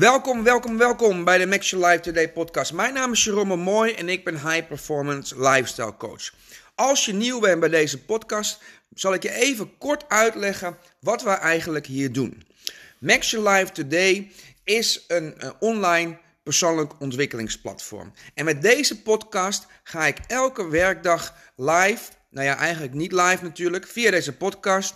Welkom, 0.00 0.42
welkom, 0.42 0.76
welkom 0.78 1.24
bij 1.24 1.38
de 1.38 1.46
Max 1.46 1.70
Your 1.70 1.86
Life 1.86 2.00
Today 2.00 2.32
podcast. 2.32 2.72
Mijn 2.72 2.94
naam 2.94 3.12
is 3.12 3.24
Jerome 3.24 3.56
Mooi 3.56 3.92
en 3.92 4.08
ik 4.08 4.24
ben 4.24 4.34
High 4.34 4.66
Performance 4.66 5.40
Lifestyle 5.40 5.96
Coach. 5.96 6.32
Als 6.74 7.04
je 7.04 7.12
nieuw 7.12 7.40
bent 7.40 7.60
bij 7.60 7.68
deze 7.68 8.04
podcast, 8.04 8.60
zal 8.94 9.14
ik 9.14 9.22
je 9.22 9.32
even 9.32 9.78
kort 9.78 10.08
uitleggen 10.08 10.76
wat 11.00 11.22
we 11.22 11.30
eigenlijk 11.30 11.86
hier 11.86 12.12
doen. 12.12 12.46
Max 12.98 13.30
Your 13.30 13.50
Life 13.50 13.72
Today 13.72 14.32
is 14.64 15.04
een, 15.08 15.34
een 15.36 15.52
online 15.58 16.18
persoonlijk 16.42 16.92
ontwikkelingsplatform. 17.00 18.12
En 18.34 18.44
met 18.44 18.62
deze 18.62 19.02
podcast 19.02 19.66
ga 19.82 20.06
ik 20.06 20.18
elke 20.26 20.68
werkdag 20.68 21.34
live, 21.56 22.02
nou 22.30 22.46
ja, 22.46 22.56
eigenlijk 22.56 22.94
niet 22.94 23.12
live 23.12 23.42
natuurlijk, 23.42 23.86
via 23.86 24.10
deze 24.10 24.36
podcast 24.36 24.94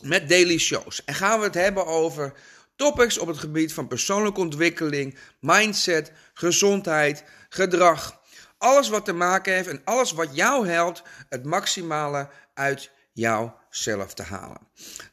met 0.00 0.28
daily 0.28 0.58
shows. 0.58 1.04
En 1.04 1.14
gaan 1.14 1.38
we 1.38 1.44
het 1.44 1.54
hebben 1.54 1.86
over 1.86 2.32
topics 2.76 3.18
op 3.18 3.28
het 3.28 3.38
gebied 3.38 3.72
van 3.72 3.88
persoonlijke 3.88 4.40
ontwikkeling, 4.40 5.18
mindset, 5.40 6.12
gezondheid, 6.34 7.24
gedrag. 7.48 8.22
Alles 8.58 8.88
wat 8.88 9.04
te 9.04 9.12
maken 9.12 9.52
heeft 9.52 9.68
en 9.68 9.80
alles 9.84 10.12
wat 10.12 10.36
jou 10.36 10.68
helpt 10.68 11.02
het 11.28 11.44
maximale 11.44 12.28
uit 12.54 12.90
jouzelf 13.12 14.14
te 14.14 14.22
halen. 14.22 14.58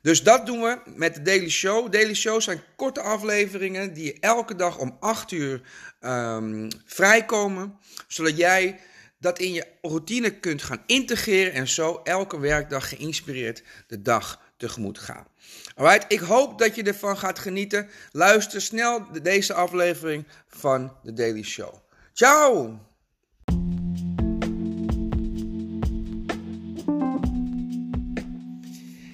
Dus 0.01 0.23
dat 0.23 0.45
doen 0.45 0.61
we 0.61 0.79
met 0.95 1.15
de 1.15 1.21
Daily 1.21 1.49
Show. 1.49 1.91
Daily 1.91 2.13
Shows 2.13 2.43
zijn 2.43 2.63
korte 2.75 3.01
afleveringen 3.01 3.93
die 3.93 4.19
elke 4.19 4.55
dag 4.55 4.77
om 4.77 4.97
8 4.99 5.31
uur 5.31 5.61
um, 6.01 6.67
vrijkomen, 6.85 7.77
zodat 8.07 8.37
jij 8.37 8.79
dat 9.19 9.39
in 9.39 9.53
je 9.53 9.67
routine 9.81 10.39
kunt 10.39 10.61
gaan 10.61 10.83
integreren 10.85 11.53
en 11.53 11.67
zo 11.67 12.01
elke 12.03 12.39
werkdag 12.39 12.89
geïnspireerd 12.89 13.63
de 13.87 14.01
dag 14.01 14.39
tegemoet 14.61 14.99
gaan. 14.99 15.27
Alright, 15.75 16.13
ik 16.13 16.19
hoop 16.19 16.59
dat 16.59 16.75
je 16.75 16.83
ervan 16.83 17.17
gaat 17.17 17.39
genieten. 17.39 17.89
Luister 18.11 18.61
snel 18.61 19.05
deze 19.21 19.53
aflevering 19.53 20.25
van 20.47 20.93
de 21.03 21.13
Daily 21.13 21.43
Show. 21.43 21.73
Ciao! 22.13 22.79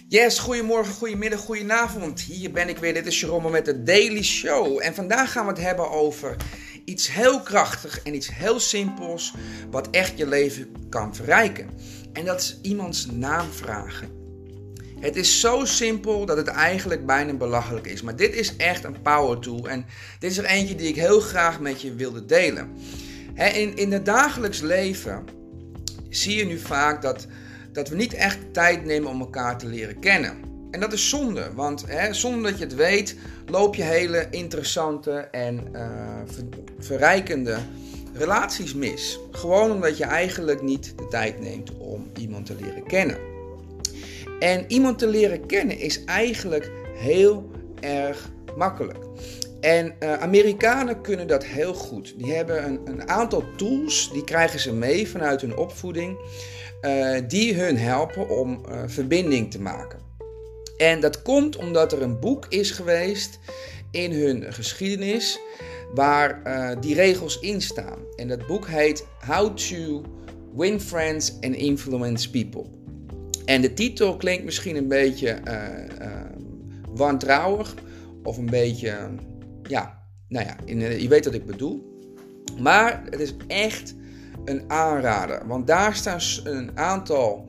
Yes, 0.10 0.40
goedemorgen, 0.40 0.94
goedemiddag, 0.94 1.40
goedenavond. 1.40 2.22
Hier 2.22 2.52
ben 2.52 2.70
ik 2.70 2.78
weer. 2.78 2.94
Dit 2.94 3.06
is 3.06 3.20
Jerome 3.20 3.50
met 3.50 3.66
de 3.66 3.84
Daily 3.84 4.24
Show. 4.24 4.80
En 4.84 4.96
vandaag 4.96 5.32
gaan 5.32 5.46
we 5.46 5.52
het 5.52 5.62
hebben 5.62 5.90
over 5.90 6.36
iets 6.86 7.12
heel 7.12 7.42
krachtig 7.42 8.02
en 8.04 8.16
iets 8.16 8.36
heel 8.36 8.60
simpels 8.60 9.34
wat 9.72 9.90
echt 9.90 10.18
je 10.18 10.28
leven 10.28 10.90
kan 10.90 11.16
verrijken. 11.16 11.70
En 12.14 12.26
dat 12.26 12.40
is 12.40 12.60
iemands 12.62 13.06
naam 13.06 13.52
vragen. 13.52 14.17
Het 15.00 15.16
is 15.16 15.40
zo 15.40 15.66
simpel 15.66 16.26
dat 16.26 16.38
het 16.38 16.48
eigenlijk 16.48 17.06
bijna 17.06 17.34
belachelijk 17.34 17.88
is. 17.88 18.02
Maar 18.02 18.16
dit 18.16 18.36
is 18.36 18.56
echt 18.56 18.84
een 18.84 19.02
power 19.02 19.40
tool. 19.40 19.70
En 19.70 19.86
dit 20.20 20.32
is 20.32 20.38
er 20.38 20.46
eentje 20.46 20.76
die 20.76 20.88
ik 20.88 20.96
heel 20.96 21.20
graag 21.20 21.60
met 21.60 21.82
je 21.82 21.94
wilde 21.94 22.26
delen. 22.26 22.70
In, 23.54 23.76
in 23.76 23.92
het 23.92 24.06
dagelijks 24.06 24.62
leven 24.62 25.26
zie 26.10 26.38
je 26.38 26.46
nu 26.46 26.60
vaak 26.60 27.02
dat, 27.02 27.28
dat 27.72 27.90
we 27.90 27.96
niet 27.96 28.14
echt 28.14 28.38
tijd 28.52 28.86
nemen 28.86 29.10
om 29.10 29.20
elkaar 29.20 29.58
te 29.58 29.68
leren 29.68 30.00
kennen. 30.00 30.38
En 30.72 30.80
dat 30.80 30.94
is 30.94 31.10
zonde, 31.10 31.54
want 31.54 31.86
zonder 32.12 32.52
dat 32.52 32.60
je 32.60 32.66
het 32.66 32.76
weet, 32.76 33.16
loop 33.46 33.76
je 33.76 33.84
hele 33.84 34.28
interessante 34.30 35.12
en 35.12 35.68
uh, 35.74 35.90
verrijkende 36.80 37.58
relaties 38.14 38.74
mis. 38.74 39.20
Gewoon 39.32 39.72
omdat 39.72 39.98
je 39.98 40.04
eigenlijk 40.04 40.62
niet 40.62 40.94
de 40.98 41.08
tijd 41.08 41.40
neemt 41.40 41.78
om 41.78 42.12
iemand 42.18 42.46
te 42.46 42.56
leren 42.60 42.84
kennen. 42.84 43.37
En 44.40 44.66
iemand 44.68 45.00
te 45.00 45.08
leren 45.08 45.46
kennen 45.46 45.80
is 45.80 46.04
eigenlijk 46.04 46.72
heel 46.94 47.52
erg 47.80 48.30
makkelijk. 48.58 48.98
En 49.60 49.96
uh, 50.00 50.14
Amerikanen 50.14 51.02
kunnen 51.02 51.28
dat 51.28 51.46
heel 51.46 51.74
goed. 51.74 52.14
Die 52.18 52.34
hebben 52.34 52.66
een, 52.66 52.80
een, 52.86 53.10
aantal 53.10 53.44
tools, 53.56 54.12
die 54.14 54.24
krijgen 54.24 54.60
ze 54.60 54.74
mee 54.74 55.08
vanuit 55.08 55.42
hun 55.42 55.58
opvoeding, 55.58 56.18
uh, 56.82 57.18
die 57.28 57.54
hun 57.54 57.78
helpen 57.78 58.30
om 58.30 58.62
uh, 58.70 58.84
verbinding 58.86 59.52
te 59.52 59.62
maken. 59.62 60.00
En 60.78 61.00
dat 61.00 61.22
komt 61.22 61.56
omdat 61.56 61.92
er 61.92 62.02
een 62.02 62.20
boek 62.20 62.46
is 62.50 62.72
geweest 62.72 63.40
in 63.92 64.12
hun 64.12 64.54
geschiedenis 64.54 65.40
waar 65.94 66.42
die 66.80 66.96
regels 66.96 67.40
in 67.40 67.62
staan. 67.62 68.00
En 68.16 68.28
dat 68.28 68.48
boek 68.48 68.68
heet 68.68 69.06
How 69.26 69.58
to 69.58 70.02
Win 70.56 70.82
Friends 70.82 71.34
and 71.42 71.56
Influence 71.56 72.30
People. 72.30 72.66
En 73.48 73.62
de 73.62 73.74
titel 73.74 74.18
klinkt 74.18 74.44
misschien 74.44 74.76
een 74.76 74.88
beetje 74.88 75.38
uh, 75.48 75.58
wantrouwig 76.90 77.76
of 78.24 78.38
een 78.38 78.50
beetje, 78.50 78.98
ja, 79.64 80.04
nou 80.28 80.46
ja, 80.46 80.56
in, 80.66 80.80
je 81.02 81.08
weet 81.08 81.26
wat 81.26 81.34
ik 81.34 81.46
bedoel. 81.46 82.00
Maar 82.60 83.04
het 83.10 83.20
is 83.20 83.36
echt 83.48 83.96
een 84.46 84.64
aanrader, 84.68 85.48
want 85.48 85.68
daar 85.68 85.96
staan 85.96 86.20
een 86.44 86.78
aantal 86.78 87.48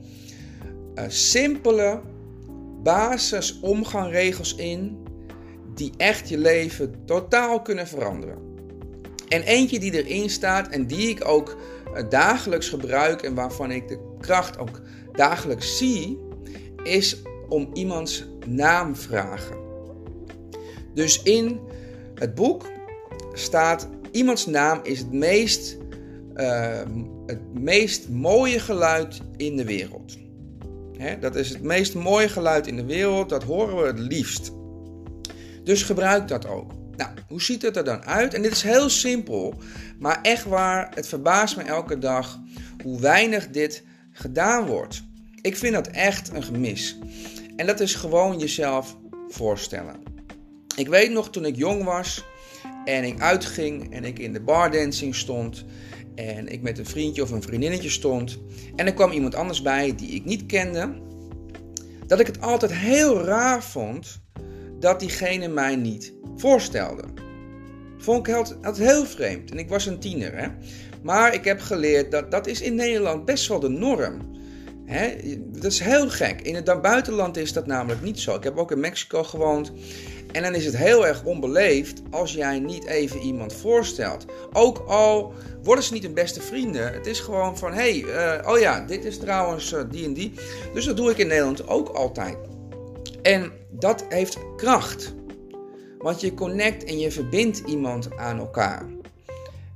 uh, 0.95 1.03
simpele 1.07 2.01
basisomgangregels 2.83 4.55
in 4.55 4.97
die 5.73 5.91
echt 5.97 6.29
je 6.29 6.37
leven 6.37 7.05
totaal 7.05 7.61
kunnen 7.61 7.87
veranderen. 7.87 8.37
En 9.27 9.41
eentje 9.41 9.79
die 9.79 10.03
erin 10.03 10.29
staat 10.29 10.67
en 10.67 10.87
die 10.87 11.09
ik 11.09 11.27
ook 11.27 11.57
dagelijks 12.09 12.69
gebruik 12.69 13.21
en 13.21 13.33
waarvan 13.33 13.71
ik 13.71 13.87
de 13.87 13.99
kracht 14.19 14.57
ook 14.57 14.81
dagelijks 15.11 15.77
zie, 15.77 16.19
is 16.83 17.21
om 17.49 17.69
iemands 17.73 18.25
naam 18.47 18.95
vragen. 18.95 19.57
Dus 20.93 21.23
in 21.23 21.59
het 22.15 22.35
boek 22.35 22.65
staat: 23.33 23.89
iemands 24.11 24.45
naam 24.45 24.79
is 24.83 24.99
het 24.99 25.11
meest, 25.11 25.77
uh, 26.35 26.81
het 27.25 27.59
meest 27.59 28.09
mooie 28.09 28.59
geluid 28.59 29.21
in 29.37 29.55
de 29.55 29.65
wereld. 29.65 30.17
Dat 31.19 31.35
is 31.35 31.49
het 31.49 31.63
meest 31.63 31.95
mooie 31.95 32.29
geluid 32.29 32.67
in 32.67 32.75
de 32.75 32.85
wereld, 32.85 33.29
dat 33.29 33.43
horen 33.43 33.77
we 33.77 33.87
het 33.87 33.99
liefst. 33.99 34.51
Dus 35.63 35.83
gebruik 35.83 36.27
dat 36.27 36.47
ook. 36.47 36.71
Nou, 36.99 37.11
hoe 37.27 37.41
ziet 37.41 37.61
het 37.61 37.77
er 37.77 37.83
dan 37.83 38.03
uit? 38.03 38.33
En 38.33 38.41
dit 38.41 38.51
is 38.51 38.61
heel 38.61 38.89
simpel, 38.89 39.53
maar 39.99 40.19
echt 40.21 40.43
waar, 40.43 40.91
het 40.95 41.07
verbaast 41.07 41.57
me 41.57 41.63
elke 41.63 41.97
dag 41.97 42.39
hoe 42.83 42.99
weinig 42.99 43.49
dit 43.49 43.83
gedaan 44.11 44.65
wordt. 44.65 45.03
Ik 45.41 45.57
vind 45.57 45.73
dat 45.73 45.87
echt 45.87 46.29
een 46.33 46.43
gemis. 46.43 46.97
En 47.55 47.65
dat 47.65 47.79
is 47.79 47.95
gewoon 47.95 48.39
jezelf 48.39 48.97
voorstellen. 49.29 49.95
Ik 50.75 50.87
weet 50.87 51.11
nog 51.11 51.29
toen 51.29 51.45
ik 51.45 51.55
jong 51.55 51.83
was 51.83 52.25
en 52.85 53.03
ik 53.03 53.21
uitging 53.21 53.93
en 53.93 54.03
ik 54.03 54.19
in 54.19 54.33
de 54.33 54.41
bardancing 54.41 55.15
stond 55.15 55.65
en 56.15 56.47
ik 56.47 56.61
met 56.61 56.77
een 56.77 56.85
vriendje 56.85 57.21
of 57.21 57.31
een 57.31 57.41
vriendinnetje 57.41 57.89
stond 57.89 58.37
en 58.75 58.85
er 58.85 58.93
kwam 58.93 59.11
iemand 59.11 59.35
anders 59.35 59.61
bij 59.61 59.95
die 59.95 60.09
ik 60.09 60.25
niet 60.25 60.45
kende, 60.45 61.01
dat 62.07 62.19
ik 62.19 62.27
het 62.27 62.41
altijd 62.41 62.73
heel 62.73 63.23
raar 63.23 63.63
vond 63.63 64.21
dat 64.79 64.99
diegene 64.99 65.47
mij 65.47 65.75
niet 65.75 66.13
voorstelde. 66.35 67.03
Vond 67.97 68.27
ik 68.27 68.33
altijd 68.33 68.77
heel 68.77 69.05
vreemd 69.05 69.51
en 69.51 69.57
ik 69.57 69.69
was 69.69 69.85
een 69.85 69.99
tiener. 69.99 70.37
Hè? 70.37 70.47
Maar 71.01 71.33
ik 71.33 71.43
heb 71.43 71.59
geleerd 71.59 72.11
dat 72.11 72.31
dat 72.31 72.47
is 72.47 72.61
in 72.61 72.75
Nederland 72.75 73.25
best 73.25 73.47
wel 73.47 73.59
de 73.59 73.69
norm. 73.69 74.37
Hè? 74.85 75.15
Dat 75.37 75.71
is 75.71 75.79
heel 75.79 76.09
gek. 76.09 76.41
In 76.41 76.55
het 76.55 76.81
buitenland 76.81 77.37
is 77.37 77.53
dat 77.53 77.67
namelijk 77.67 78.01
niet 78.01 78.19
zo. 78.19 78.35
Ik 78.35 78.43
heb 78.43 78.57
ook 78.57 78.71
in 78.71 78.79
Mexico 78.79 79.23
gewoond. 79.23 79.71
En 80.31 80.43
dan 80.43 80.55
is 80.55 80.65
het 80.65 80.77
heel 80.77 81.07
erg 81.07 81.23
onbeleefd 81.23 82.01
als 82.09 82.33
jij 82.33 82.59
niet 82.59 82.85
even 82.85 83.19
iemand 83.19 83.53
voorstelt. 83.53 84.25
Ook 84.53 84.77
al 84.77 85.33
worden 85.63 85.83
ze 85.83 85.93
niet 85.93 86.03
hun 86.03 86.13
beste 86.13 86.41
vrienden. 86.41 86.93
Het 86.93 87.05
is 87.05 87.19
gewoon 87.19 87.57
van, 87.57 87.73
hé, 87.73 87.99
hey, 88.01 88.39
uh, 88.41 88.49
oh 88.49 88.59
ja, 88.59 88.85
dit 88.85 89.05
is 89.05 89.17
trouwens 89.17 89.73
uh, 89.73 89.81
die 89.91 90.05
en 90.05 90.13
die. 90.13 90.33
Dus 90.73 90.85
dat 90.85 90.97
doe 90.97 91.11
ik 91.11 91.17
in 91.17 91.27
Nederland 91.27 91.67
ook 91.67 91.89
altijd. 91.89 92.37
En 93.21 93.51
dat 93.69 94.05
heeft 94.09 94.37
kracht. 94.55 95.13
Want 95.97 96.21
je 96.21 96.33
connect 96.33 96.83
en 96.83 96.99
je 96.99 97.11
verbindt 97.11 97.61
iemand 97.65 98.17
aan 98.17 98.39
elkaar. 98.39 98.85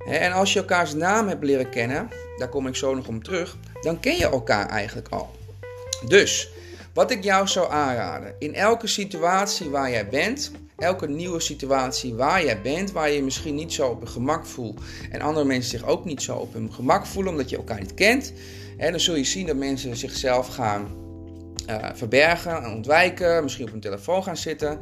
En 0.06 0.32
als 0.32 0.52
je 0.52 0.58
elkaars 0.58 0.94
naam 0.94 1.28
hebt 1.28 1.44
leren 1.44 1.70
kennen, 1.70 2.08
daar 2.36 2.48
kom 2.48 2.66
ik 2.66 2.76
zo 2.76 2.94
nog 2.94 3.08
om 3.08 3.22
terug, 3.22 3.56
dan 3.80 4.00
ken 4.00 4.16
je 4.16 4.24
elkaar 4.24 4.68
eigenlijk 4.68 5.08
al. 5.08 5.30
Dus, 6.06 6.50
wat 6.94 7.10
ik 7.10 7.24
jou 7.24 7.48
zou 7.48 7.70
aanraden, 7.70 8.34
in 8.38 8.54
elke 8.54 8.86
situatie 8.86 9.70
waar 9.70 9.90
jij 9.90 10.08
bent, 10.08 10.50
elke 10.76 11.08
nieuwe 11.08 11.40
situatie 11.40 12.14
waar 12.14 12.44
jij 12.44 12.62
bent, 12.62 12.92
waar 12.92 13.08
je 13.08 13.16
je 13.16 13.22
misschien 13.22 13.54
niet 13.54 13.72
zo 13.72 13.88
op 13.88 14.00
je 14.00 14.06
gemak 14.06 14.46
voelt 14.46 14.80
en 15.10 15.20
andere 15.20 15.46
mensen 15.46 15.78
zich 15.78 15.88
ook 15.88 16.04
niet 16.04 16.22
zo 16.22 16.36
op 16.36 16.52
hun 16.52 16.72
gemak 16.72 17.06
voelen 17.06 17.32
omdat 17.32 17.50
je 17.50 17.56
elkaar 17.56 17.80
niet 17.80 17.94
kent, 17.94 18.32
dan 18.78 19.00
zul 19.00 19.16
je 19.16 19.24
zien 19.24 19.46
dat 19.46 19.56
mensen 19.56 19.96
zichzelf 19.96 20.48
gaan 20.48 21.03
uh, 21.70 21.88
verbergen 21.94 22.62
en 22.62 22.72
ontwijken, 22.72 23.42
misschien 23.42 23.64
op 23.64 23.70
hun 23.70 23.80
telefoon 23.80 24.22
gaan 24.22 24.36
zitten. 24.36 24.78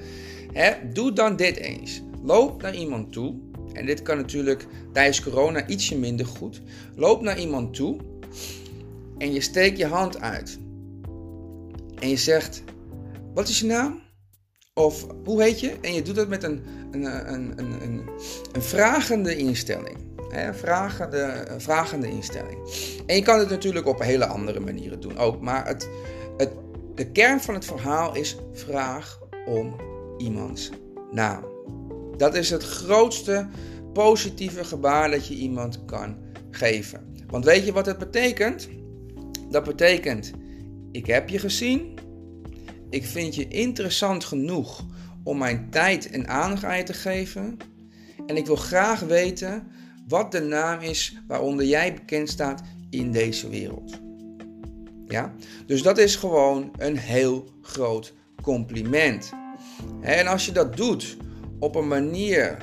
Hè, 0.53 0.73
doe 0.93 1.13
dan 1.13 1.37
dit 1.37 1.57
eens. 1.57 2.03
Loop 2.23 2.63
naar 2.63 2.75
iemand 2.75 3.13
toe 3.13 3.35
en 3.73 3.87
dit 3.87 4.03
kan 4.03 4.17
natuurlijk 4.17 4.67
tijdens 4.93 5.23
corona 5.23 5.67
ietsje 5.67 5.99
minder 5.99 6.27
goed. 6.27 6.63
Loop 6.97 7.23
naar 7.23 7.39
iemand 7.39 7.75
toe 7.75 7.97
en 9.19 9.33
je 9.33 9.41
steekt 9.41 9.79
je 9.79 9.87
hand 9.87 10.21
uit. 10.21 10.59
En 11.99 12.09
je 12.09 12.17
zegt: 12.17 12.63
Wat 13.35 13.49
is 13.49 13.61
je 13.61 13.67
naam? 13.67 14.01
Of 14.75 15.07
hoe 15.25 15.43
heet 15.43 15.61
je? 15.61 15.77
En 15.81 15.95
je 15.95 16.03
doet 16.03 16.17
het 16.17 16.29
met 16.29 16.43
een, 16.43 16.63
een, 16.91 17.33
een, 17.33 17.59
een, 17.59 18.09
een, 18.53 18.63
vragende 18.63 19.37
instelling. 19.37 19.97
Hè? 20.29 20.55
Vragende, 20.55 21.47
vragende 21.57 22.11
instelling. 22.11 22.59
En 23.07 23.17
je 23.17 23.23
kan 23.23 23.39
het 23.39 23.51
natuurlijk 23.51 23.87
op 23.87 24.01
hele 24.01 24.27
andere 24.27 24.61
manieren 24.61 25.01
doen 25.01 25.19
ook. 25.19 25.41
Maar 25.41 25.67
het, 25.67 25.89
het, 26.37 26.51
de 26.95 27.11
kern 27.13 27.41
van 27.41 27.55
het 27.55 27.65
verhaal 27.65 28.15
is 28.15 28.37
vraag 28.53 29.21
om 29.47 29.77
iemands 30.19 30.71
naam. 31.11 31.45
Dat 32.17 32.35
is 32.35 32.51
het 32.51 32.63
grootste 32.63 33.49
positieve 33.93 34.65
gebaar 34.65 35.11
dat 35.11 35.27
je 35.27 35.35
iemand 35.35 35.85
kan 35.85 36.17
geven. 36.51 37.15
Want 37.27 37.45
weet 37.45 37.65
je 37.65 37.73
wat 37.73 37.87
het 37.87 37.99
betekent? 37.99 38.69
Dat 39.51 39.65
betekent, 39.65 40.31
ik 40.91 41.07
heb 41.07 41.29
je 41.29 41.39
gezien, 41.39 41.99
ik 42.91 43.05
vind 43.05 43.35
je 43.35 43.49
interessant 43.49 44.25
genoeg 44.25 44.85
om 45.25 45.39
mijn 45.39 45.71
tijd 45.71 46.11
en 46.11 46.29
aandacht 46.29 46.65
aan 46.65 46.77
je 46.77 46.83
te 46.83 46.93
geven. 46.93 47.57
En 48.27 48.37
ik 48.37 48.47
wil 48.47 48.57
graag 48.57 49.01
weten 49.01 49.67
wat 50.09 50.33
de 50.33 50.41
naam 50.41 50.81
is 50.81 51.17
waaronder 51.27 51.67
jij 51.67 51.95
bekend 51.95 52.29
staat 52.29 52.63
in 52.91 53.13
deze 53.13 53.49
wereld. 53.49 54.01
Ja? 55.13 55.35
Dus 55.67 55.83
dat 55.83 55.99
is 55.99 56.17
gewoon 56.17 56.71
een 56.79 56.97
heel 56.97 57.45
groot 57.63 58.15
compliment. 58.43 59.33
En 60.01 60.27
als 60.27 60.47
je 60.47 60.53
dat 60.53 60.77
doet 60.77 61.17
op 61.59 61.75
een 61.75 61.89
manier 61.89 62.57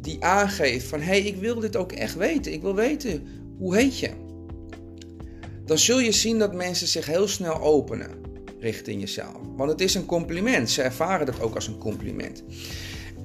die 0.00 0.24
aangeeft 0.24 0.86
van 0.86 1.00
hé, 1.00 1.04
hey, 1.04 1.20
ik 1.20 1.36
wil 1.36 1.60
dit 1.60 1.76
ook 1.76 1.92
echt 1.92 2.14
weten. 2.14 2.52
Ik 2.52 2.62
wil 2.62 2.74
weten 2.74 3.26
hoe 3.58 3.76
heet 3.76 3.98
je. 3.98 4.10
Dan 5.64 5.78
zul 5.78 5.98
je 6.00 6.12
zien 6.12 6.38
dat 6.38 6.54
mensen 6.54 6.86
zich 6.86 7.06
heel 7.06 7.28
snel 7.28 7.60
openen 7.60 8.10
richting 8.60 9.00
jezelf. 9.00 9.36
Want 9.56 9.70
het 9.70 9.80
is 9.80 9.94
een 9.94 10.06
compliment. 10.06 10.70
Ze 10.70 10.82
ervaren 10.82 11.26
dat 11.26 11.40
ook 11.40 11.54
als 11.54 11.66
een 11.66 11.78
compliment. 11.78 12.42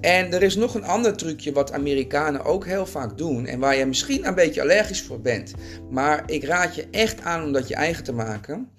En 0.02 0.34
er 0.34 0.44
is 0.44 0.56
nog 0.56 0.76
een 0.76 0.84
ander 0.84 1.18
trucje 1.18 1.52
wat 1.52 1.72
Amerikanen 1.72 2.44
ook 2.46 2.66
heel 2.66 2.86
vaak 2.86 3.18
doen 3.18 3.46
en 3.46 3.60
waar 3.60 3.76
je 3.76 3.86
misschien 3.86 4.28
een 4.28 4.36
beetje 4.36 4.62
allergisch 4.62 5.02
voor 5.02 5.22
bent. 5.22 5.54
Maar 5.90 6.24
ik 6.26 6.44
raad 6.44 6.76
je 6.76 6.88
echt 6.92 7.22
aan 7.22 7.44
om 7.44 7.52
dat 7.52 7.68
je 7.68 7.76
eigen 7.76 8.04
te 8.04 8.14
maken. 8.14 8.70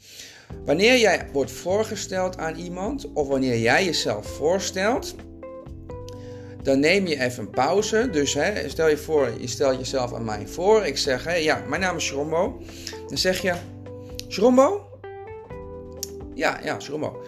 Wanneer 0.64 0.98
jij 0.98 1.26
wordt 1.32 1.50
voorgesteld 1.50 2.38
aan 2.38 2.56
iemand 2.56 3.12
of 3.12 3.28
wanneer 3.28 3.58
jij 3.58 3.84
jezelf 3.84 4.26
voorstelt, 4.26 5.14
dan 6.62 6.80
neem 6.80 7.06
je 7.06 7.20
even 7.20 7.42
een 7.42 7.50
pauze. 7.50 8.08
Dus 8.12 8.34
hè, 8.34 8.68
stel 8.68 8.88
je 8.88 8.96
voor, 8.96 9.30
je 9.40 9.46
stelt 9.46 9.78
jezelf 9.78 10.14
aan 10.14 10.24
mij 10.24 10.46
voor. 10.46 10.86
Ik 10.86 10.98
zeg, 10.98 11.24
hé, 11.24 11.34
ja, 11.34 11.62
mijn 11.68 11.80
naam 11.80 11.96
is 11.96 12.04
Shrombo. 12.04 12.62
Dan 13.08 13.18
zeg 13.18 13.42
je, 13.42 13.54
Shrombo, 14.28 14.88
ja, 16.38 16.58
ja, 16.62 16.80
Schromo. 16.80 17.22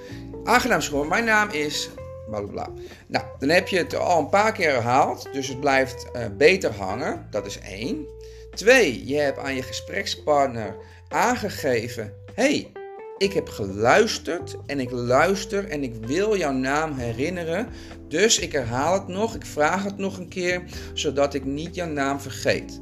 Aangenaam 0.44 0.80
Schromo, 0.80 1.08
mijn 1.08 1.24
naam 1.24 1.50
is 1.50 1.90
bla 2.30 2.68
Nou, 3.06 3.24
dan 3.38 3.48
heb 3.48 3.68
je 3.68 3.78
het 3.78 3.94
al 3.94 4.18
een 4.18 4.28
paar 4.28 4.52
keer 4.52 4.70
herhaald, 4.70 5.28
dus 5.32 5.48
het 5.48 5.60
blijft 5.60 6.06
uh, 6.16 6.26
beter 6.36 6.72
hangen. 6.74 7.26
Dat 7.30 7.46
is 7.46 7.58
één. 7.58 8.06
Twee, 8.54 9.06
je 9.06 9.16
hebt 9.16 9.38
aan 9.38 9.54
je 9.54 9.62
gesprekspartner 9.62 10.76
aangegeven: 11.08 12.12
hey, 12.34 12.72
ik 13.18 13.32
heb 13.32 13.48
geluisterd 13.48 14.56
en 14.66 14.80
ik 14.80 14.90
luister 14.90 15.68
en 15.68 15.82
ik 15.82 15.94
wil 15.94 16.36
jouw 16.36 16.52
naam 16.52 16.94
herinneren. 16.94 17.68
Dus 18.08 18.38
ik 18.38 18.52
herhaal 18.52 18.94
het 18.94 19.08
nog, 19.08 19.34
ik 19.34 19.46
vraag 19.46 19.84
het 19.84 19.96
nog 19.96 20.18
een 20.18 20.28
keer, 20.28 20.62
zodat 20.94 21.34
ik 21.34 21.44
niet 21.44 21.74
jouw 21.74 21.88
naam 21.88 22.20
vergeet. 22.20 22.80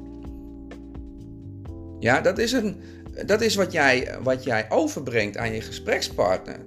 Ja, 1.98 2.20
dat 2.20 2.38
is 2.38 2.52
een, 2.52 2.80
dat 3.26 3.40
is 3.40 3.54
wat 3.54 3.72
jij, 3.72 4.18
wat 4.22 4.44
jij 4.44 4.66
overbrengt 4.68 5.36
aan 5.36 5.52
je 5.52 5.60
gesprekspartner. 5.60 6.58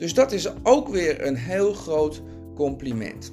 Dus 0.00 0.14
dat 0.14 0.32
is 0.32 0.48
ook 0.62 0.88
weer 0.88 1.26
een 1.26 1.36
heel 1.36 1.72
groot 1.72 2.22
compliment. 2.54 3.32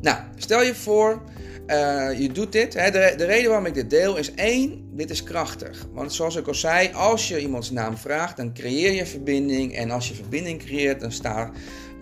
Nou, 0.00 0.18
stel 0.36 0.62
je 0.62 0.74
voor, 0.74 1.22
uh, 1.66 2.20
je 2.20 2.32
doet 2.32 2.52
dit. 2.52 2.74
Hè, 2.74 2.90
de, 2.90 3.14
de, 3.16 3.24
reden 3.24 3.48
waarom 3.48 3.66
ik 3.66 3.74
dit 3.74 3.90
deel 3.90 4.16
is 4.16 4.34
één, 4.34 4.88
dit 4.92 5.10
is 5.10 5.22
krachtig. 5.22 5.86
Want 5.92 6.12
zoals 6.12 6.36
ik 6.36 6.46
al 6.46 6.54
zei, 6.54 6.92
als 6.92 7.28
je 7.28 7.40
iemands 7.40 7.70
naam 7.70 7.96
vraagt, 7.96 8.36
dan 8.36 8.54
creëer 8.54 8.92
je 8.92 9.06
verbinding. 9.06 9.76
En 9.76 9.90
als 9.90 10.08
je 10.08 10.14
verbinding 10.14 10.64
creëert, 10.64 11.00
dan 11.00 11.12
staat, 11.12 11.56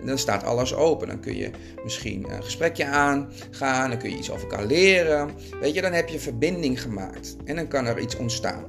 dan 0.05 0.17
staat 0.17 0.43
alles 0.43 0.73
open. 0.73 1.07
Dan 1.07 1.19
kun 1.19 1.35
je 1.35 1.49
misschien 1.83 2.25
een 2.29 2.43
gesprekje 2.43 2.85
aangaan, 2.85 3.89
dan 3.89 3.97
kun 3.97 4.09
je 4.09 4.17
iets 4.17 4.31
over 4.31 4.49
elkaar 4.49 4.65
leren. 4.65 5.29
Weet 5.59 5.73
je, 5.73 5.81
dan 5.81 5.93
heb 5.93 6.09
je 6.09 6.19
verbinding 6.19 6.81
gemaakt. 6.81 7.35
En 7.45 7.55
dan 7.55 7.67
kan 7.67 7.85
er 7.85 7.99
iets 7.99 8.17
ontstaan. 8.17 8.65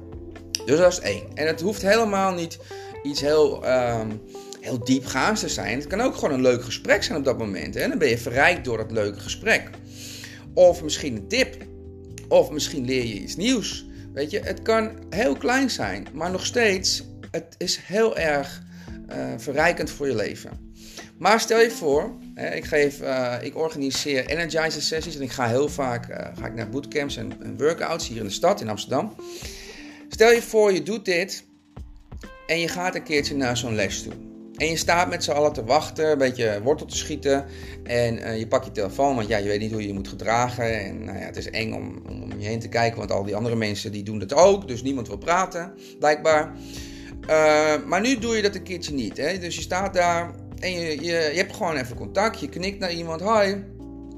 Dus 0.65 0.77
dat 0.77 0.91
is 0.91 0.99
één. 0.99 1.23
En 1.33 1.47
het 1.47 1.61
hoeft 1.61 1.81
helemaal 1.81 2.33
niet 2.33 2.57
iets 3.03 3.21
heel, 3.21 3.67
um, 3.67 4.21
heel 4.65 4.83
diepgaands 4.83 5.41
te 5.41 5.49
zijn. 5.49 5.77
Het 5.77 5.87
kan 5.87 6.01
ook 6.01 6.15
gewoon 6.15 6.33
een 6.33 6.41
leuk 6.41 6.63
gesprek 6.63 7.03
zijn 7.03 7.17
op 7.17 7.25
dat 7.25 7.37
moment. 7.37 7.75
En 7.75 7.89
dan 7.89 7.97
ben 7.97 8.09
je 8.09 8.17
verrijkt 8.17 8.65
door 8.65 8.77
dat 8.77 8.91
leuke 8.91 9.19
gesprek. 9.19 9.69
Of 10.53 10.83
misschien 10.83 11.15
een 11.15 11.27
tip. 11.27 11.55
Of 12.27 12.51
misschien 12.51 12.85
leer 12.85 13.05
je 13.05 13.13
iets 13.13 13.35
nieuws. 13.35 13.85
Weet 14.13 14.31
je, 14.31 14.39
het 14.39 14.61
kan 14.61 14.91
heel 15.09 15.35
klein 15.35 15.69
zijn, 15.69 16.07
maar 16.13 16.31
nog 16.31 16.45
steeds, 16.45 17.03
het 17.31 17.55
is 17.57 17.77
heel 17.77 18.17
erg 18.17 18.63
uh, 19.09 19.33
verrijkend 19.37 19.89
voor 19.89 20.07
je 20.07 20.15
leven. 20.15 20.73
Maar 21.17 21.39
stel 21.39 21.59
je 21.59 21.71
voor, 21.71 22.13
hè, 22.33 22.55
ik, 22.55 22.65
geef, 22.65 23.01
uh, 23.01 23.35
ik 23.41 23.57
organiseer 23.57 24.25
energizer 24.25 24.81
sessies 24.81 25.15
en 25.15 25.21
ik 25.21 25.31
ga 25.31 25.47
heel 25.47 25.69
vaak 25.69 26.09
uh, 26.09 26.17
ga 26.39 26.45
ik 26.45 26.53
naar 26.53 26.69
bootcamps 26.69 27.17
en 27.17 27.57
workouts 27.57 28.07
hier 28.07 28.17
in 28.17 28.23
de 28.23 28.29
stad 28.29 28.61
in 28.61 28.69
Amsterdam. 28.69 29.15
Stel 30.09 30.31
je 30.31 30.41
voor, 30.41 30.73
je 30.73 30.83
doet 30.83 31.05
dit 31.05 31.43
en 32.47 32.59
je 32.59 32.67
gaat 32.67 32.95
een 32.95 33.03
keertje 33.03 33.35
naar 33.35 33.57
zo'n 33.57 33.75
les 33.75 34.03
toe. 34.03 34.34
En 34.57 34.67
je 34.67 34.77
staat 34.77 35.09
met 35.09 35.23
z'n 35.23 35.31
allen 35.31 35.53
te 35.53 35.63
wachten, 35.63 36.11
een 36.11 36.17
beetje 36.17 36.61
wortel 36.63 36.85
te 36.85 36.97
schieten. 36.97 37.45
En 37.83 38.17
uh, 38.17 38.37
je 38.37 38.47
pakt 38.47 38.65
je 38.65 38.71
telefoon, 38.71 39.15
want 39.15 39.27
ja, 39.27 39.37
je 39.37 39.47
weet 39.47 39.59
niet 39.59 39.71
hoe 39.71 39.81
je 39.81 39.87
je 39.87 39.93
moet 39.93 40.07
gedragen. 40.07 40.85
En 40.85 41.03
nou 41.03 41.17
ja, 41.17 41.25
het 41.25 41.37
is 41.37 41.49
eng 41.49 41.73
om, 41.73 42.01
om, 42.09 42.39
je 42.39 42.47
heen 42.47 42.59
te 42.59 42.67
kijken, 42.67 42.97
want 42.97 43.11
al 43.11 43.23
die 43.23 43.35
andere 43.35 43.55
mensen 43.55 43.91
die 43.91 44.03
doen 44.03 44.19
het 44.19 44.33
ook. 44.33 44.67
Dus 44.67 44.83
niemand 44.83 45.07
wil 45.07 45.17
praten, 45.17 45.73
blijkbaar. 45.99 46.51
Uh, 47.29 47.85
maar 47.85 48.01
nu 48.01 48.17
doe 48.17 48.35
je 48.35 48.41
dat 48.41 48.55
een 48.55 48.63
keertje 48.63 48.93
niet. 48.93 49.17
Hè? 49.17 49.37
Dus 49.37 49.55
je 49.55 49.61
staat 49.61 49.93
daar 49.93 50.31
en 50.59 50.71
je, 50.71 50.89
je, 50.89 51.11
je 51.11 51.37
hebt 51.37 51.55
gewoon 51.55 51.75
even 51.75 51.95
contact. 51.95 52.39
Je 52.39 52.49
knikt 52.49 52.79
naar 52.79 52.93
iemand, 52.93 53.21
hoi. 53.21 53.51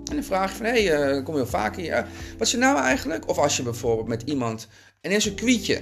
En 0.10 0.16
dan 0.16 0.24
vraag 0.24 0.52
je 0.52 0.58
van, 0.58 0.66
hé, 0.66 0.86
hey, 0.86 1.16
uh, 1.16 1.24
kom 1.24 1.34
je 1.34 1.40
wel 1.40 1.50
vaker 1.50 1.82
hier? 1.82 2.08
Wat 2.38 2.48
is 2.48 2.54
nou 2.54 2.80
eigenlijk? 2.80 3.30
Of 3.30 3.38
als 3.38 3.58
je 3.58 3.64
bijvoorbeeld 3.64 4.08
met 4.08 4.22
iemand 4.26 4.68
en 5.02 5.14
een 5.14 5.22
circuitje. 5.22 5.80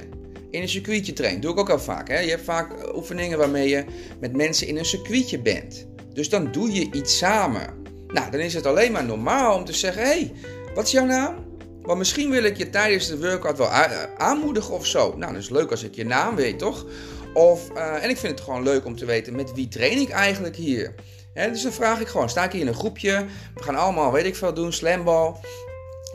In 0.56 0.62
een 0.62 0.70
circuitje 0.70 1.14
trainen. 1.14 1.42
Doe 1.42 1.52
ik 1.52 1.60
ook 1.60 1.70
al 1.70 1.80
vaak. 1.80 2.08
Hè? 2.08 2.20
Je 2.20 2.30
hebt 2.30 2.44
vaak 2.44 2.96
oefeningen 2.96 3.38
waarmee 3.38 3.70
je 3.70 3.86
met 4.20 4.36
mensen 4.36 4.68
in 4.68 4.78
een 4.78 4.86
circuitje 4.86 5.40
bent. 5.40 5.88
Dus 6.14 6.30
dan 6.30 6.52
doe 6.52 6.72
je 6.72 6.92
iets 6.92 7.18
samen. 7.18 7.74
Nou, 8.08 8.32
dan 8.32 8.40
is 8.40 8.54
het 8.54 8.66
alleen 8.66 8.92
maar 8.92 9.06
normaal 9.06 9.56
om 9.56 9.66
te 9.66 9.74
zeggen: 9.74 10.04
hey, 10.04 10.32
wat 10.76 10.86
is 10.86 10.92
jouw 10.92 11.06
naam? 11.06 11.36
Want 11.82 11.98
misschien 11.98 12.30
wil 12.30 12.44
ik 12.44 12.58
je 12.58 12.70
tijdens 12.70 13.08
de 13.08 13.20
workout 13.20 13.58
wel 13.58 13.70
aanmoedigen 14.18 14.74
of 14.74 14.86
zo. 14.86 15.18
Nou, 15.18 15.34
dat 15.34 15.42
is 15.42 15.50
leuk 15.50 15.72
als 15.72 15.84
ik 15.84 15.96
je 15.96 16.06
naam 16.06 16.36
weet, 16.36 16.60
toch? 16.60 16.86
Of, 17.34 17.70
uh, 17.76 18.04
en 18.04 18.10
ik 18.10 18.18
vind 18.18 18.32
het 18.32 18.42
gewoon 18.42 18.64
leuk 18.64 18.86
om 18.86 18.96
te 18.96 19.06
weten 19.06 19.36
met 19.36 19.54
wie 19.54 19.68
train 19.68 19.98
ik 19.98 20.10
eigenlijk 20.10 20.56
hier. 20.56 20.96
Dus 21.34 21.64
dan 21.64 21.72
vraag 21.72 22.00
ik 22.00 22.08
gewoon, 22.08 22.30
sta 22.30 22.44
ik 22.44 22.52
hier 22.52 22.62
in 22.62 22.68
een 22.68 22.74
groepje, 22.74 23.26
we 23.56 23.64
gaan 23.64 23.76
allemaal, 23.76 24.12
weet 24.12 24.26
ik 24.26 24.36
veel, 24.36 24.54
doen, 24.54 24.74
slambal. 24.74 25.40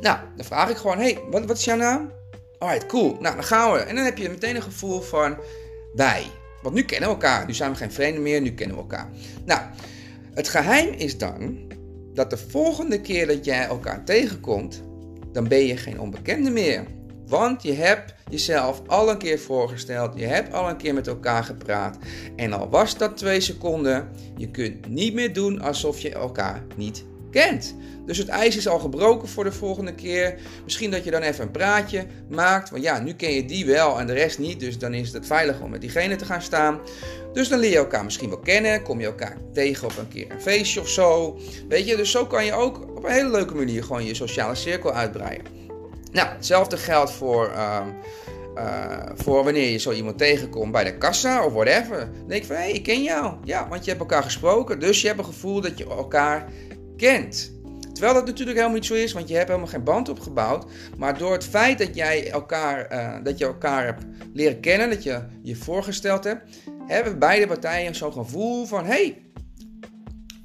Nou, 0.00 0.18
dan 0.36 0.44
vraag 0.44 0.70
ik 0.70 0.76
gewoon, 0.76 0.98
hé, 0.98 1.12
hey, 1.12 1.22
wat, 1.30 1.44
wat 1.44 1.56
is 1.56 1.64
jouw 1.64 1.76
naam? 1.76 2.19
Alright, 2.60 2.86
cool. 2.86 3.16
Nou, 3.20 3.34
dan 3.34 3.44
gaan 3.44 3.72
we. 3.72 3.78
En 3.78 3.94
dan 3.94 4.04
heb 4.04 4.18
je 4.18 4.28
meteen 4.28 4.56
een 4.56 4.62
gevoel 4.62 5.00
van 5.00 5.36
wij. 5.94 6.26
Want 6.62 6.74
nu 6.74 6.82
kennen 6.82 7.08
we 7.08 7.14
elkaar. 7.14 7.46
Nu 7.46 7.54
zijn 7.54 7.70
we 7.70 7.76
geen 7.76 7.92
vreemden 7.92 8.22
meer, 8.22 8.40
nu 8.40 8.52
kennen 8.52 8.76
we 8.76 8.82
elkaar. 8.82 9.08
Nou, 9.44 9.60
het 10.34 10.48
geheim 10.48 10.92
is 10.92 11.18
dan 11.18 11.58
dat 12.14 12.30
de 12.30 12.36
volgende 12.36 13.00
keer 13.00 13.26
dat 13.26 13.44
jij 13.44 13.64
elkaar 13.64 14.04
tegenkomt, 14.04 14.82
dan 15.32 15.48
ben 15.48 15.66
je 15.66 15.76
geen 15.76 16.00
onbekende 16.00 16.50
meer. 16.50 16.84
Want 17.26 17.62
je 17.62 17.72
hebt 17.72 18.14
jezelf 18.30 18.82
al 18.86 19.10
een 19.10 19.18
keer 19.18 19.38
voorgesteld, 19.38 20.18
je 20.18 20.26
hebt 20.26 20.52
al 20.52 20.68
een 20.68 20.76
keer 20.76 20.94
met 20.94 21.06
elkaar 21.06 21.44
gepraat. 21.44 21.98
En 22.36 22.52
al 22.52 22.68
was 22.68 22.96
dat 22.96 23.16
twee 23.16 23.40
seconden, 23.40 24.08
je 24.36 24.50
kunt 24.50 24.88
niet 24.88 25.14
meer 25.14 25.32
doen 25.32 25.60
alsof 25.60 26.00
je 26.00 26.12
elkaar 26.12 26.62
niet 26.76 27.04
kent. 27.30 27.74
Dus 28.06 28.18
het 28.18 28.28
ijs 28.28 28.56
is 28.56 28.68
al 28.68 28.78
gebroken 28.78 29.28
voor 29.28 29.44
de 29.44 29.52
volgende 29.52 29.94
keer. 29.94 30.38
Misschien 30.64 30.90
dat 30.90 31.04
je 31.04 31.10
dan 31.10 31.22
even 31.22 31.44
een 31.44 31.50
praatje 31.50 32.06
maakt. 32.28 32.70
Want 32.70 32.82
ja, 32.82 33.00
nu 33.00 33.14
ken 33.14 33.32
je 33.32 33.44
die 33.44 33.66
wel 33.66 33.98
en 33.98 34.06
de 34.06 34.12
rest 34.12 34.38
niet. 34.38 34.60
Dus 34.60 34.78
dan 34.78 34.94
is 34.94 35.12
het 35.12 35.26
veilig 35.26 35.60
om 35.60 35.70
met 35.70 35.80
diegene 35.80 36.16
te 36.16 36.24
gaan 36.24 36.42
staan. 36.42 36.80
Dus 37.32 37.48
dan 37.48 37.58
leer 37.58 37.70
je 37.70 37.76
elkaar 37.76 38.04
misschien 38.04 38.28
wel 38.28 38.38
kennen. 38.38 38.82
Kom 38.82 39.00
je 39.00 39.06
elkaar 39.06 39.36
tegen 39.52 39.86
op 39.86 39.98
een 39.98 40.08
keer 40.08 40.30
een 40.30 40.40
feestje 40.40 40.80
of 40.80 40.88
zo. 40.88 41.38
Weet 41.68 41.88
je, 41.88 41.96
dus 41.96 42.10
zo 42.10 42.26
kan 42.26 42.44
je 42.44 42.52
ook 42.52 42.96
op 42.96 43.04
een 43.04 43.12
hele 43.12 43.30
leuke 43.30 43.54
manier 43.54 43.84
gewoon 43.84 44.04
je 44.04 44.14
sociale 44.14 44.54
cirkel 44.54 44.92
uitbreiden. 44.92 45.46
Nou, 46.12 46.28
hetzelfde 46.28 46.76
geldt 46.76 47.10
voor. 47.10 47.50
Uh, 47.54 47.80
uh, 48.56 48.98
voor 49.14 49.44
wanneer 49.44 49.70
je 49.70 49.78
zo 49.78 49.92
iemand 49.92 50.18
tegenkomt 50.18 50.72
bij 50.72 50.84
de 50.84 50.98
kassa 50.98 51.44
of 51.44 51.52
whatever. 51.52 51.98
Dan 51.98 52.28
denk 52.28 52.40
je 52.40 52.46
van, 52.46 52.56
hé, 52.56 52.62
hey, 52.62 52.72
ik 52.72 52.82
ken 52.82 53.02
jou. 53.02 53.34
Ja, 53.44 53.68
want 53.68 53.84
je 53.84 53.90
hebt 53.90 54.02
elkaar 54.02 54.22
gesproken. 54.22 54.80
Dus 54.80 55.00
je 55.00 55.06
hebt 55.06 55.18
een 55.18 55.24
gevoel 55.24 55.60
dat 55.60 55.78
je 55.78 55.84
elkaar 55.84 56.48
kent. 57.00 57.52
Terwijl 57.92 58.14
dat 58.14 58.26
natuurlijk 58.26 58.56
helemaal 58.56 58.78
niet 58.78 58.86
zo 58.86 58.94
is, 58.94 59.12
want 59.12 59.28
je 59.28 59.34
hebt 59.34 59.48
helemaal 59.48 59.68
geen 59.68 59.84
band 59.84 60.08
opgebouwd. 60.08 60.64
Maar 60.98 61.18
door 61.18 61.32
het 61.32 61.44
feit 61.44 61.78
dat, 61.78 61.94
jij 61.94 62.30
elkaar, 62.30 62.92
uh, 62.92 63.24
dat 63.24 63.38
je 63.38 63.44
elkaar 63.44 63.84
hebt 63.84 64.04
leren 64.32 64.60
kennen, 64.60 64.90
dat 64.90 65.02
je 65.02 65.22
je 65.42 65.56
voorgesteld 65.56 66.24
hebt, 66.24 66.56
hebben 66.86 67.18
beide 67.18 67.46
partijen 67.46 67.94
zo'n 67.94 68.12
gevoel 68.12 68.66
van: 68.66 68.84
hey, 68.84 69.22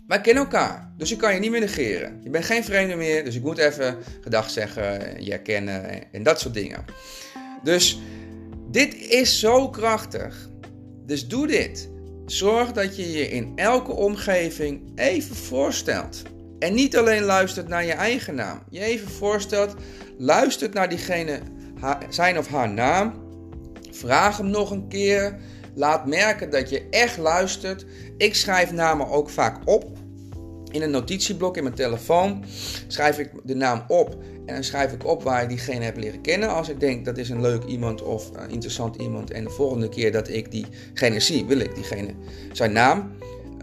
wij 0.07 0.21
kennen 0.21 0.43
elkaar, 0.43 0.91
dus 0.97 1.11
ik 1.11 1.17
kan 1.17 1.33
je 1.33 1.39
niet 1.39 1.51
meer 1.51 1.59
negeren. 1.59 2.19
Je 2.23 2.29
bent 2.29 2.45
geen 2.45 2.63
vreemde 2.63 2.95
meer, 2.95 3.23
dus 3.23 3.35
ik 3.35 3.43
moet 3.43 3.57
even 3.57 3.97
gedag 4.21 4.49
zeggen, 4.49 5.23
je 5.23 5.29
herkennen 5.29 6.11
en 6.11 6.23
dat 6.23 6.39
soort 6.39 6.53
dingen. 6.53 6.85
Dus 7.63 7.99
dit 8.71 8.95
is 8.95 9.39
zo 9.39 9.69
krachtig. 9.69 10.49
Dus 11.05 11.27
doe 11.27 11.47
dit. 11.47 11.89
Zorg 12.25 12.71
dat 12.71 12.95
je 12.95 13.11
je 13.11 13.29
in 13.29 13.51
elke 13.55 13.91
omgeving 13.91 14.91
even 14.95 15.35
voorstelt. 15.35 16.21
En 16.59 16.73
niet 16.73 16.97
alleen 16.97 17.23
luistert 17.23 17.67
naar 17.67 17.85
je 17.85 17.91
eigen 17.91 18.35
naam. 18.35 18.59
Je 18.69 18.79
even 18.79 19.07
voorstelt, 19.07 19.75
luistert 20.17 20.73
naar 20.73 20.89
diegene, 20.89 21.39
zijn 22.09 22.37
of 22.37 22.47
haar 22.47 22.69
naam. 22.69 23.13
Vraag 23.91 24.37
hem 24.37 24.49
nog 24.49 24.71
een 24.71 24.87
keer. 24.87 25.39
Laat 25.75 26.05
merken 26.05 26.49
dat 26.49 26.69
je 26.69 26.87
echt 26.89 27.17
luistert. 27.17 27.85
Ik 28.17 28.35
schrijf 28.35 28.71
namen 28.71 29.09
ook 29.09 29.29
vaak 29.29 29.57
op. 29.65 29.97
In 30.71 30.81
een 30.81 30.91
notitieblok 30.91 31.57
in 31.57 31.63
mijn 31.63 31.75
telefoon 31.75 32.43
schrijf 32.87 33.19
ik 33.19 33.29
de 33.43 33.55
naam 33.55 33.83
op. 33.87 34.17
En 34.45 34.53
dan 34.53 34.63
schrijf 34.63 34.91
ik 34.91 35.05
op 35.05 35.23
waar 35.23 35.43
ik 35.43 35.49
diegene 35.49 35.85
heb 35.85 35.97
leren 35.97 36.21
kennen. 36.21 36.49
Als 36.49 36.69
ik 36.69 36.79
denk 36.79 37.05
dat 37.05 37.17
is 37.17 37.29
een 37.29 37.41
leuk 37.41 37.63
iemand 37.63 38.01
of 38.01 38.29
een 38.33 38.49
interessant 38.49 38.95
iemand. 38.95 39.31
En 39.31 39.43
de 39.43 39.49
volgende 39.49 39.89
keer 39.89 40.11
dat 40.11 40.27
ik 40.27 40.51
diegene 40.51 41.19
zie, 41.19 41.45
wil 41.45 41.59
ik 41.59 41.75
diegene 41.75 42.13
zijn 42.51 42.71
naam 42.71 43.11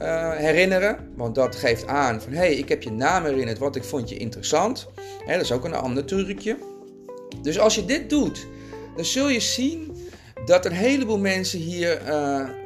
uh, 0.03 0.31
herinneren. 0.37 1.13
Want 1.17 1.35
dat 1.35 1.57
geeft 1.57 1.87
aan 1.87 2.21
van 2.21 2.33
hé, 2.33 2.39
hey, 2.39 2.55
ik 2.55 2.69
heb 2.69 2.83
je 2.83 2.93
naam 2.93 3.25
herinnerd, 3.25 3.59
want 3.59 3.77
ik 3.77 3.85
vond 3.85 4.09
je 4.09 4.17
interessant. 4.17 4.89
dat 5.27 5.41
is 5.41 5.53
ook 5.53 5.65
een 5.65 5.75
ander 5.75 6.05
trucje. 6.05 6.57
Dus 7.43 7.59
als 7.59 7.75
je 7.75 7.85
dit 7.85 8.11
doet, 8.11 8.47
dan 8.97 9.05
zul 9.05 9.29
je 9.29 9.41
zien 9.41 9.97
dat 10.45 10.67
een 10.67 10.73
heleboel 10.73 11.19
mensen 11.19 11.59
hier 11.59 12.01
uh, 12.01 12.09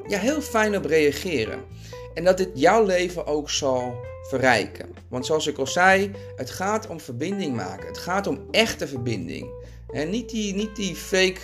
ja, 0.07 0.19
heel 0.19 0.41
fijn 0.41 0.77
op 0.77 0.85
reageren. 0.85 1.59
En 2.15 2.25
dat 2.25 2.37
dit 2.37 2.51
jouw 2.55 2.85
leven 2.85 3.27
ook 3.27 3.51
zal 3.51 3.95
verrijken. 4.29 4.89
Want 5.09 5.27
zoals 5.27 5.47
ik 5.47 5.59
al 5.59 5.67
zei, 5.67 6.11
het 6.37 6.51
gaat 6.51 6.87
om 6.87 7.01
verbinding 7.01 7.57
maken. 7.57 7.87
Het 7.87 7.99
gaat 7.99 8.27
om 8.27 8.41
echte 8.51 8.89
verbinding. 8.89 9.51
En 9.91 10.11
niet 10.11 10.31
die, 10.31 10.55
niet 10.55 10.77
die 10.77 10.95
fake, 10.95 11.41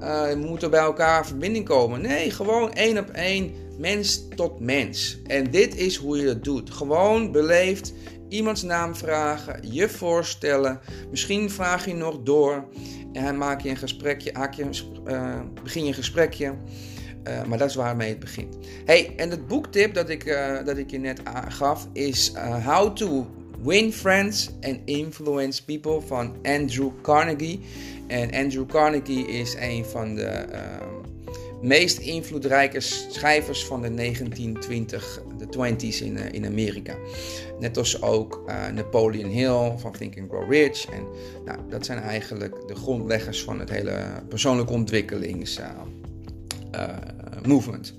uh, 0.00 0.34
moeten 0.34 0.70
bij 0.70 0.80
elkaar 0.80 1.26
verbinding 1.26 1.64
komen. 1.64 2.00
Nee, 2.00 2.30
gewoon 2.30 2.72
één 2.72 2.98
op 2.98 3.10
één, 3.10 3.52
mens 3.78 4.28
tot 4.34 4.60
mens. 4.60 5.18
En 5.26 5.50
dit 5.50 5.76
is 5.76 5.96
hoe 5.96 6.16
je 6.16 6.24
dat 6.24 6.44
doet. 6.44 6.70
Gewoon 6.70 7.32
beleefd 7.32 7.92
iemands 8.28 8.62
naam 8.62 8.96
vragen, 8.96 9.60
je 9.72 9.88
voorstellen. 9.88 10.80
Misschien 11.10 11.50
vraag 11.50 11.86
je 11.86 11.94
nog 11.94 12.22
door 12.22 12.64
en 13.12 13.38
maak 13.38 13.60
je 13.60 13.68
een 13.68 13.76
gesprekje, 13.76 14.32
uh, 14.32 15.40
begin 15.62 15.82
je 15.82 15.88
een 15.88 15.94
gesprekje. 15.94 16.54
Uh, 17.28 17.42
maar 17.44 17.58
dat 17.58 17.68
is 17.68 17.74
waarmee 17.74 18.08
het 18.08 18.18
begint. 18.18 18.56
Hey, 18.84 19.12
en 19.16 19.30
het 19.30 19.46
boektip 19.46 19.94
dat 19.94 20.08
ik, 20.08 20.38
dat 20.64 20.76
ik 20.76 20.90
je 20.90 20.98
net 20.98 21.20
gaf 21.48 21.88
is 21.92 22.32
How 22.64 22.96
to 22.96 23.26
Win 23.66 23.92
Friends 23.92 24.50
and 24.62 24.78
Influence 24.84 25.64
People 25.64 26.00
van 26.00 26.36
Andrew 26.42 26.90
Carnegie. 27.02 27.60
En 28.06 28.30
Andrew 28.32 28.66
Carnegie 28.66 29.26
is 29.26 29.54
een 29.54 29.84
van 29.84 30.14
de 30.14 30.22
ehm, 30.22 30.88
meest 31.62 31.98
invloedrijke 31.98 32.80
schrijvers 32.80 33.64
van 33.64 33.82
de 33.82 33.94
1920, 33.94 35.22
de 35.38 35.46
20s 35.46 36.04
in, 36.04 36.16
in 36.16 36.46
Amerika. 36.46 36.94
Net 37.60 37.76
als 37.76 38.02
ook 38.02 38.42
Napoleon 38.74 39.30
Hill 39.30 39.72
van 39.76 39.92
Think 39.92 40.18
and 40.18 40.28
Grow 40.28 40.52
Rich. 40.52 40.86
En 40.90 41.06
nou, 41.44 41.58
dat 41.68 41.86
zijn 41.86 41.98
eigenlijk 41.98 42.68
de 42.68 42.74
grondleggers 42.74 43.42
van 43.42 43.60
het 43.60 43.70
hele 43.70 44.22
persoonlijke 44.28 44.72
ontwikkelings 44.72 45.58
uh, 45.58 46.88
movement. 47.46 47.94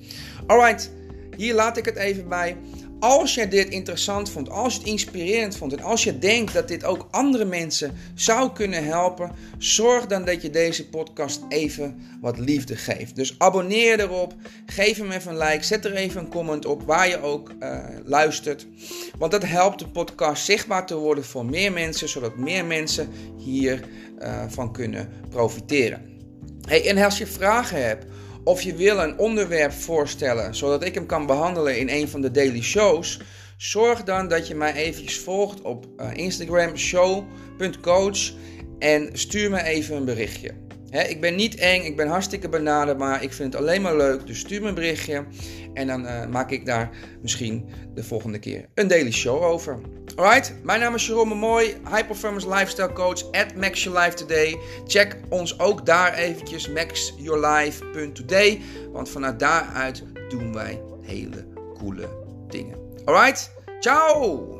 Alright, 0.45 0.91
hier 1.37 1.53
laat 1.53 1.77
ik 1.77 1.85
het 1.85 1.95
even 1.95 2.27
bij. 2.27 2.57
Als 2.99 3.35
je 3.35 3.47
dit 3.47 3.69
interessant 3.69 4.29
vond, 4.29 4.49
als 4.49 4.73
je 4.73 4.79
het 4.79 4.87
inspirerend 4.87 5.57
vond 5.57 5.73
en 5.73 5.83
als 5.83 6.03
je 6.03 6.19
denkt 6.19 6.53
dat 6.53 6.67
dit 6.67 6.83
ook 6.83 7.07
andere 7.11 7.45
mensen 7.45 7.93
zou 8.15 8.51
kunnen 8.51 8.85
helpen, 8.85 9.31
zorg 9.57 10.05
dan 10.05 10.25
dat 10.25 10.41
je 10.41 10.49
deze 10.49 10.89
podcast 10.89 11.41
even 11.49 12.01
wat 12.21 12.37
liefde 12.37 12.75
geeft. 12.75 13.15
Dus 13.15 13.35
abonneer 13.37 13.99
erop, 13.99 14.33
geef 14.65 14.97
hem 14.97 15.11
even 15.11 15.31
een 15.31 15.37
like, 15.37 15.63
zet 15.63 15.85
er 15.85 15.93
even 15.93 16.21
een 16.21 16.29
comment 16.29 16.65
op 16.65 16.83
waar 16.83 17.07
je 17.07 17.21
ook 17.21 17.51
uh, 17.59 17.79
luistert. 18.05 18.67
Want 19.17 19.31
dat 19.31 19.43
helpt 19.43 19.79
de 19.79 19.87
podcast 19.87 20.45
zichtbaar 20.45 20.85
te 20.85 20.95
worden 20.95 21.23
voor 21.23 21.45
meer 21.45 21.71
mensen, 21.71 22.09
zodat 22.09 22.37
meer 22.37 22.65
mensen 22.65 23.09
hiervan 23.37 23.89
uh, 24.19 24.43
van 24.47 24.73
kunnen 24.73 25.09
profiteren. 25.29 26.15
Hey, 26.61 26.87
en 26.87 26.97
als 26.97 27.17
je 27.17 27.27
vragen 27.27 27.85
hebt 27.85 28.05
of 28.47 28.61
je 28.61 28.75
wil 28.75 28.99
een 28.99 29.17
onderwerp 29.17 29.71
voorstellen 29.71 30.55
zodat 30.55 30.83
ik 30.83 30.93
hem 30.93 31.05
kan 31.05 31.25
behandelen 31.25 31.79
in 31.79 31.89
een 31.89 32.07
van 32.07 32.21
de 32.21 32.31
daily 32.31 32.61
shows, 32.61 33.19
zorg 33.57 34.03
dan 34.03 34.27
dat 34.27 34.47
je 34.47 34.55
mij 34.55 34.73
eventjes 34.73 35.19
volgt 35.19 35.61
op 35.61 35.87
uh, 35.97 36.09
Instagram 36.13 36.77
show.coach 36.77 38.33
en 38.79 39.09
stuur 39.13 39.49
me 39.49 39.63
even 39.63 39.95
een 39.95 40.05
berichtje. 40.05 40.66
Ik 40.91 41.21
ben 41.21 41.35
niet 41.35 41.55
eng, 41.55 41.81
ik 41.81 41.95
ben 41.95 42.07
hartstikke 42.07 42.49
benaderd, 42.49 42.97
maar 42.97 43.23
ik 43.23 43.33
vind 43.33 43.53
het 43.53 43.61
alleen 43.61 43.81
maar 43.81 43.97
leuk. 43.97 44.27
Dus 44.27 44.39
stuur 44.39 44.61
me 44.61 44.67
een 44.67 44.73
berichtje 44.73 45.25
en 45.73 45.87
dan 45.87 46.05
uh, 46.05 46.25
maak 46.25 46.51
ik 46.51 46.65
daar 46.65 46.89
misschien 47.21 47.65
de 47.93 48.03
volgende 48.03 48.39
keer 48.39 48.65
een 48.73 48.87
daily 48.87 49.11
show 49.11 49.43
over. 49.43 49.79
Alright, 50.15 50.53
mijn 50.63 50.79
naam 50.79 50.95
is 50.95 51.07
Jerome 51.07 51.35
Mooi, 51.35 51.65
High 51.65 52.07
Performance 52.07 52.49
Lifestyle 52.49 52.93
Coach 52.93 53.31
at 53.31 53.55
Max 53.55 53.83
Your 53.83 53.99
Life 53.99 54.15
Today. 54.15 54.57
Check 54.85 55.17
ons 55.29 55.59
ook 55.59 55.85
daar 55.85 56.13
eventjes, 56.13 56.69
maxyourlife.today, 56.69 58.61
want 58.91 59.09
vanuit 59.09 59.39
daaruit 59.39 60.03
doen 60.29 60.53
wij 60.53 60.81
hele 61.01 61.47
coole 61.77 62.09
dingen. 62.47 62.77
Alright, 63.05 63.51
ciao! 63.79 64.55